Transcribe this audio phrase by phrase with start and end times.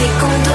[0.00, 0.49] si con